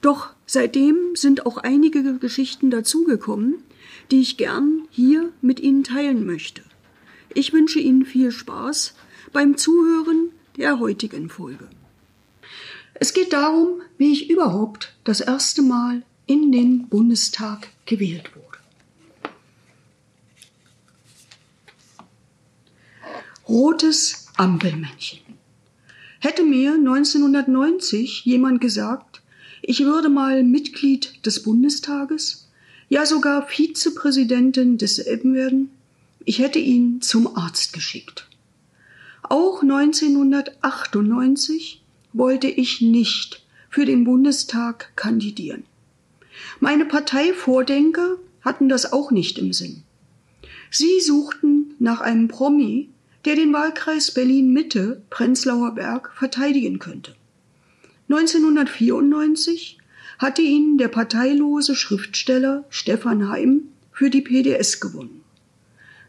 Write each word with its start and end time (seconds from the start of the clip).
Doch 0.00 0.30
seitdem 0.46 0.96
sind 1.14 1.46
auch 1.46 1.56
einige 1.58 2.18
Geschichten 2.18 2.70
dazugekommen, 2.70 3.56
die 4.10 4.20
ich 4.20 4.36
gern 4.36 4.86
hier 4.90 5.32
mit 5.40 5.60
Ihnen 5.60 5.84
teilen 5.84 6.26
möchte. 6.26 6.62
Ich 7.34 7.52
wünsche 7.52 7.80
Ihnen 7.80 8.04
viel 8.04 8.30
Spaß 8.30 8.94
beim 9.32 9.56
Zuhören 9.56 10.30
der 10.56 10.78
heutigen 10.78 11.28
Folge. 11.28 11.68
Es 12.94 13.12
geht 13.12 13.32
darum, 13.32 13.82
wie 13.98 14.12
ich 14.12 14.30
überhaupt 14.30 14.94
das 15.04 15.20
erste 15.20 15.62
Mal 15.62 16.02
in 16.26 16.50
den 16.50 16.88
Bundestag 16.88 17.68
gewählt 17.84 18.30
wurde. 18.34 18.46
Rotes 23.48 24.26
Ampelmännchen. 24.36 25.20
Hätte 26.20 26.42
mir 26.42 26.74
1990 26.74 28.24
jemand 28.24 28.60
gesagt, 28.60 29.22
ich 29.62 29.84
würde 29.84 30.08
mal 30.08 30.42
Mitglied 30.42 31.26
des 31.26 31.42
Bundestages, 31.42 32.48
ja 32.88 33.04
sogar 33.06 33.46
Vizepräsidentin 33.46 34.78
desselben 34.78 35.34
werden, 35.34 35.70
ich 36.24 36.38
hätte 36.38 36.58
ihn 36.58 37.02
zum 37.02 37.36
Arzt 37.36 37.72
geschickt. 37.72 38.28
Auch 39.22 39.62
1998 39.62 41.82
wollte 42.12 42.46
ich 42.46 42.80
nicht 42.80 43.44
für 43.68 43.84
den 43.84 44.04
Bundestag 44.04 44.92
kandidieren. 44.96 45.64
Meine 46.60 46.84
Parteivordenker 46.84 48.18
hatten 48.40 48.68
das 48.68 48.92
auch 48.92 49.10
nicht 49.10 49.38
im 49.38 49.52
Sinn. 49.52 49.82
Sie 50.70 51.00
suchten 51.00 51.74
nach 51.78 52.00
einem 52.00 52.28
Promi, 52.28 52.90
der 53.24 53.34
den 53.34 53.52
Wahlkreis 53.52 54.12
Berlin-Mitte, 54.12 55.02
Prenzlauer 55.10 55.74
Berg, 55.74 56.12
verteidigen 56.16 56.78
könnte. 56.78 57.15
1994 58.08 59.78
hatte 60.18 60.42
ihn 60.42 60.78
der 60.78 60.88
parteilose 60.88 61.74
Schriftsteller 61.74 62.64
Stefan 62.70 63.28
Heim 63.28 63.62
für 63.92 64.10
die 64.10 64.22
PDS 64.22 64.80
gewonnen. 64.80 65.22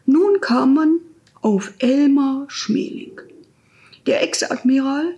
Nun 0.06 0.40
kam 0.40 0.74
man 0.74 1.00
auf 1.40 1.72
Elmar 1.78 2.46
Schmeling. 2.48 3.20
Der 4.06 4.22
Ex-Admiral 4.22 5.14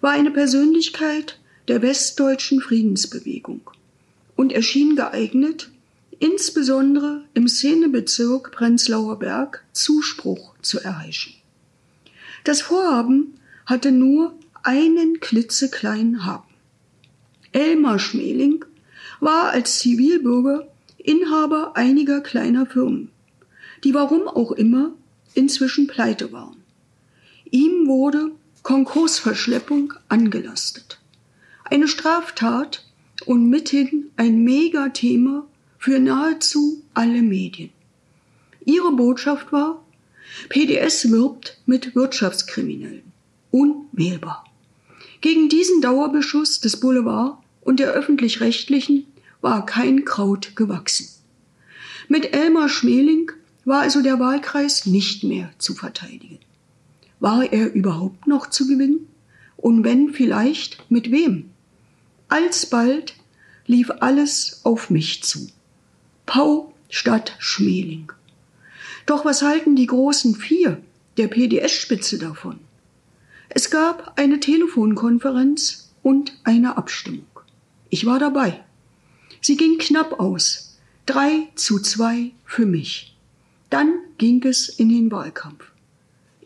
war 0.00 0.10
eine 0.10 0.30
Persönlichkeit 0.30 1.38
der 1.68 1.82
westdeutschen 1.82 2.60
Friedensbewegung 2.60 3.60
und 4.36 4.52
erschien 4.52 4.96
geeignet, 4.96 5.70
insbesondere 6.18 7.24
im 7.34 7.48
Szenebezirk 7.48 8.52
Prenzlauer 8.52 9.18
Berg 9.18 9.64
Zuspruch 9.72 10.54
zu 10.60 10.80
erheischen. 10.80 11.34
Das 12.44 12.60
Vorhaben 12.60 13.38
hatte 13.64 13.92
nur 13.92 14.34
einen 14.64 15.20
klitzekleinen 15.20 16.24
Haken. 16.24 16.54
Elmar 17.52 17.98
Schmeling 17.98 18.64
war 19.20 19.50
als 19.50 19.78
Zivilbürger 19.78 20.66
Inhaber 20.98 21.76
einiger 21.76 22.20
kleiner 22.20 22.66
Firmen, 22.66 23.10
die 23.84 23.94
warum 23.94 24.26
auch 24.26 24.52
immer 24.52 24.92
inzwischen 25.34 25.86
pleite 25.86 26.32
waren. 26.32 26.56
Ihm 27.50 27.86
wurde 27.86 28.32
Konkursverschleppung 28.62 29.92
angelastet. 30.08 30.98
Eine 31.64 31.86
Straftat 31.86 32.86
und 33.26 33.48
mithin 33.50 34.10
ein 34.16 34.42
Megathema 34.42 35.46
für 35.78 36.00
nahezu 36.00 36.82
alle 36.94 37.20
Medien. 37.22 37.70
Ihre 38.64 38.92
Botschaft 38.92 39.52
war, 39.52 39.84
PDS 40.48 41.10
wirbt 41.10 41.58
mit 41.66 41.94
Wirtschaftskriminellen. 41.94 43.12
Unwählbar. 43.50 44.44
Gegen 45.24 45.48
diesen 45.48 45.80
Dauerbeschuss 45.80 46.60
des 46.60 46.80
Boulevard 46.80 47.38
und 47.62 47.80
der 47.80 47.92
öffentlich-rechtlichen 47.92 49.06
war 49.40 49.64
kein 49.64 50.04
Kraut 50.04 50.54
gewachsen. 50.54 51.08
Mit 52.08 52.34
Elmar 52.34 52.68
Schmeling 52.68 53.32
war 53.64 53.80
also 53.80 54.02
der 54.02 54.20
Wahlkreis 54.20 54.84
nicht 54.84 55.24
mehr 55.24 55.50
zu 55.56 55.74
verteidigen. 55.74 56.40
War 57.20 57.50
er 57.50 57.72
überhaupt 57.72 58.26
noch 58.26 58.50
zu 58.50 58.66
gewinnen? 58.66 59.08
Und 59.56 59.82
wenn 59.82 60.12
vielleicht, 60.12 60.90
mit 60.90 61.10
wem? 61.10 61.48
Alsbald 62.28 63.14
lief 63.66 63.90
alles 64.00 64.60
auf 64.64 64.90
mich 64.90 65.22
zu. 65.22 65.48
Pau 66.26 66.74
statt 66.90 67.34
Schmeling. 67.38 68.12
Doch 69.06 69.24
was 69.24 69.40
halten 69.40 69.74
die 69.74 69.86
großen 69.86 70.34
vier 70.34 70.82
der 71.16 71.28
PDS-Spitze 71.28 72.18
davon? 72.18 72.60
Es 73.48 73.70
gab 73.70 74.18
eine 74.18 74.40
Telefonkonferenz 74.40 75.94
und 76.02 76.38
eine 76.44 76.76
Abstimmung. 76.76 77.26
Ich 77.90 78.06
war 78.06 78.18
dabei. 78.18 78.64
Sie 79.40 79.56
ging 79.56 79.78
knapp 79.78 80.18
aus. 80.18 80.78
Drei 81.06 81.48
zu 81.54 81.78
zwei 81.78 82.32
für 82.44 82.66
mich. 82.66 83.16
Dann 83.70 83.92
ging 84.18 84.44
es 84.44 84.68
in 84.68 84.88
den 84.88 85.10
Wahlkampf. 85.10 85.70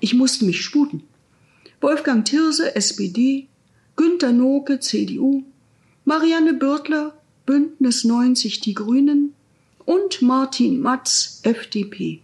Ich 0.00 0.14
musste 0.14 0.44
mich 0.44 0.62
sputen. 0.62 1.03
Wolfgang 1.81 2.25
Thirse, 2.25 2.75
SPD, 2.75 3.47
Günter 3.97 4.32
Noke, 4.32 4.80
CDU, 4.80 5.44
Marianne 6.04 6.54
Bürtler, 6.54 7.16
Bündnis 7.47 8.04
90 8.04 8.60
Die 8.60 8.75
Grünen 8.75 9.34
und 9.84 10.22
Martin 10.22 10.80
Matz, 10.80 11.41
FDP 11.44 12.20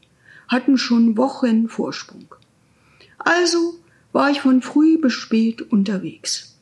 hatten 0.49 0.79
schon 0.79 1.17
Wochen 1.17 1.69
Vorsprung. 1.69 2.35
Also 3.19 3.79
war 4.15 4.31
ich 4.31 4.41
von 4.41 4.63
früh 4.63 4.97
bis 4.97 5.13
spät 5.13 5.61
unterwegs. 5.61 6.57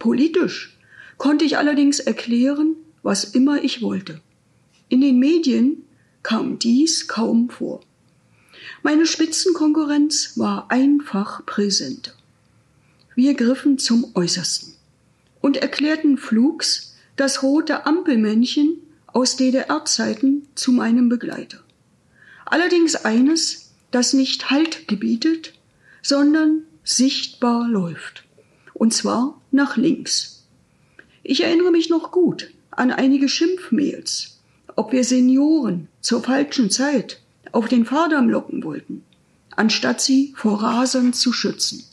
Politisch 0.00 0.76
konnte 1.16 1.44
ich 1.44 1.56
allerdings 1.56 2.00
erklären, 2.00 2.74
was 3.04 3.22
immer 3.22 3.62
ich 3.62 3.82
wollte. 3.82 4.20
In 4.88 5.00
den 5.00 5.20
Medien 5.20 5.84
kam 6.24 6.58
dies 6.58 7.06
kaum 7.06 7.50
vor. 7.50 7.82
Meine 8.82 9.06
Spitzenkonkurrenz 9.06 10.36
war 10.36 10.72
einfach 10.72 11.46
präsenter. 11.46 12.12
Wir 13.14 13.34
griffen 13.34 13.78
zum 13.78 14.10
Äußersten 14.14 14.74
und 15.40 15.58
erklärten 15.58 16.18
flugs 16.18 16.96
das 17.14 17.44
rote 17.44 17.86
Ampelmännchen 17.86 18.78
aus 19.06 19.36
DDR-Zeiten 19.36 20.48
zu 20.56 20.72
meinem 20.72 21.08
Begleiter. 21.08 21.60
Allerdings 22.44 22.96
eines, 22.96 23.70
das 23.92 24.14
nicht 24.14 24.50
Halt 24.50 24.88
gebietet, 24.88 25.54
sondern 26.02 26.64
sichtbar 26.84 27.68
läuft. 27.68 28.24
Und 28.74 28.92
zwar 28.92 29.40
nach 29.50 29.76
links. 29.76 30.44
Ich 31.22 31.44
erinnere 31.44 31.70
mich 31.70 31.88
noch 31.88 32.10
gut 32.10 32.50
an 32.70 32.90
einige 32.90 33.28
Schimpfmails, 33.28 34.38
ob 34.74 34.92
wir 34.92 35.04
Senioren 35.04 35.88
zur 36.00 36.22
falschen 36.22 36.70
Zeit 36.70 37.20
auf 37.52 37.68
den 37.68 37.84
Fahrdamm 37.84 38.28
locken 38.28 38.64
wollten, 38.64 39.04
anstatt 39.54 40.00
sie 40.00 40.32
vor 40.36 40.62
Rasern 40.62 41.12
zu 41.12 41.32
schützen. 41.32 41.84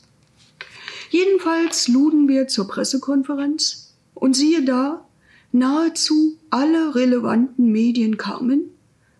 Jedenfalls 1.10 1.88
luden 1.88 2.28
wir 2.28 2.48
zur 2.48 2.68
Pressekonferenz 2.68 3.94
und 4.14 4.34
siehe 4.34 4.64
da, 4.64 5.04
nahezu 5.52 6.38
alle 6.50 6.94
relevanten 6.94 7.70
Medien 7.70 8.16
kamen, 8.16 8.70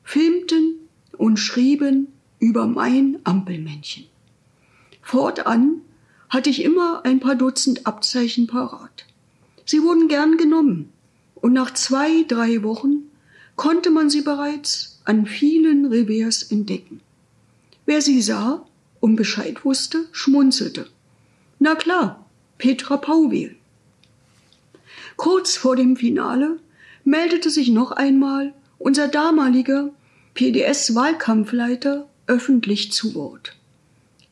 filmten 0.02 0.76
und 1.16 1.36
schrieben 1.36 2.08
über 2.38 2.66
mein 2.66 3.18
Ampelmännchen. 3.24 4.06
Fortan 5.10 5.80
hatte 6.28 6.50
ich 6.50 6.62
immer 6.62 7.04
ein 7.04 7.18
paar 7.18 7.34
Dutzend 7.34 7.84
Abzeichen 7.84 8.46
parat. 8.46 9.06
Sie 9.66 9.82
wurden 9.82 10.06
gern 10.06 10.36
genommen, 10.36 10.92
und 11.34 11.52
nach 11.52 11.74
zwei, 11.74 12.22
drei 12.28 12.62
Wochen 12.62 13.10
konnte 13.56 13.90
man 13.90 14.08
sie 14.08 14.20
bereits 14.20 15.00
an 15.04 15.26
vielen 15.26 15.86
Revers 15.86 16.44
entdecken. 16.44 17.00
Wer 17.86 18.02
sie 18.02 18.22
sah 18.22 18.64
und 19.00 19.16
Bescheid 19.16 19.64
wusste, 19.64 20.06
schmunzelte. 20.12 20.86
Na 21.58 21.74
klar, 21.74 22.24
Petra 22.58 22.96
Pauwel. 22.96 23.56
Kurz 25.16 25.56
vor 25.56 25.74
dem 25.74 25.96
Finale 25.96 26.60
meldete 27.02 27.50
sich 27.50 27.70
noch 27.70 27.90
einmal 27.90 28.54
unser 28.78 29.08
damaliger 29.08 29.90
PDS-Wahlkampfleiter 30.34 32.08
öffentlich 32.28 32.92
zu 32.92 33.16
Wort. 33.16 33.56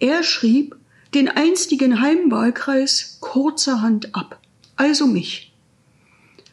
Er 0.00 0.22
schrieb 0.22 0.76
den 1.14 1.28
einstigen 1.28 2.00
Heimwahlkreis 2.00 3.16
kurzerhand 3.20 4.14
ab, 4.14 4.40
also 4.76 5.06
mich. 5.06 5.52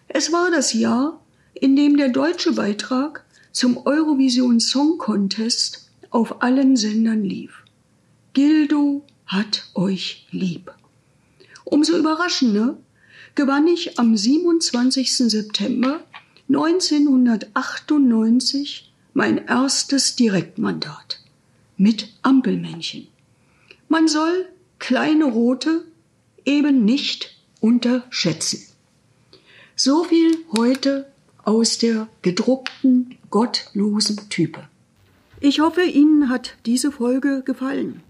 Es 0.07 0.31
war 0.31 0.49
das 0.49 0.73
Jahr 0.73 1.21
in 1.53 1.75
dem 1.75 1.97
der 1.97 2.09
deutsche 2.09 2.53
Beitrag 2.53 3.23
zum 3.51 3.85
Eurovision 3.85 4.59
Song 4.59 4.97
Contest 4.97 5.91
auf 6.09 6.41
allen 6.41 6.75
Sendern 6.75 7.23
lief. 7.23 7.61
Gildo 8.33 9.03
hat 9.27 9.69
euch 9.75 10.25
lieb. 10.31 10.73
Umso 11.63 11.95
überraschender 11.97 12.79
gewann 13.35 13.67
ich 13.67 13.99
am 13.99 14.17
27. 14.17 15.17
September 15.17 15.99
1998 16.49 18.91
mein 19.13 19.45
erstes 19.45 20.15
Direktmandat 20.15 21.19
mit 21.77 22.09
Ampelmännchen. 22.21 23.07
Man 23.95 24.09
soll 24.09 24.49
kleine 24.77 25.23
Rote 25.23 25.85
eben 26.43 26.83
nicht 26.83 27.33
unterschätzen. 27.61 28.61
So 29.77 30.03
viel 30.03 30.37
heute 30.57 31.09
aus 31.45 31.77
der 31.77 32.09
gedruckten, 32.21 33.17
gottlosen 33.29 34.19
Type. 34.29 34.67
Ich 35.39 35.61
hoffe, 35.61 35.83
Ihnen 35.83 36.27
hat 36.27 36.57
diese 36.65 36.91
Folge 36.91 37.41
gefallen. 37.45 38.03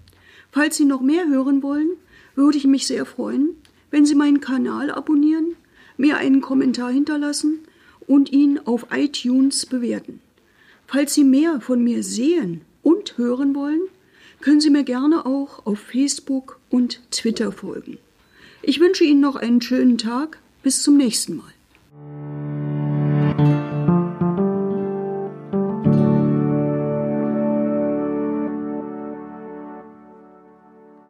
Falls 0.52 0.76
Sie 0.76 0.86
noch 0.86 1.02
mehr 1.02 1.28
hören 1.28 1.62
wollen, 1.62 1.92
würde 2.34 2.58
ich 2.58 2.66
mich 2.66 2.88
sehr 2.88 3.06
freuen, 3.06 3.50
wenn 3.92 4.08
Sie 4.08 4.16
meinen 4.16 4.42
Kanal 4.42 4.90
abonnieren, 4.90 5.56
mir 5.98 6.18
einen 6.18 6.42
Kommentar 6.42 6.90
hinterlassen 6.90 7.60
und 8.08 8.32
ihn 8.32 8.58
auf 8.58 8.88
iTunes 8.90 9.68
bewerten. 9.68 10.20
Falls 10.88 11.14
Sie 11.14 11.24
mehr 11.24 11.62
von 11.62 11.84
mir 11.84 12.02
sehen 12.02 12.62
und 12.82 13.20
hören 13.20 13.54
wollen, 13.54 13.82
können 14.42 14.62
Sie 14.62 14.70
mir 14.70 14.84
gerne 14.84 15.26
auch 15.26 15.66
auf 15.66 15.80
Facebook 15.80 16.60
und 16.70 17.00
Twitter 17.12 17.52
folgen. 17.52 17.98
Ich 18.62 18.80
wünsche 18.80 19.04
Ihnen 19.04 19.22
noch 19.22 19.36
einen 19.36 19.62
schönen 19.62 19.98
Tag. 19.98 20.40
Bis 20.64 20.82
zum 20.82 20.98
nächsten 20.98 21.36
Mal. 21.36 21.55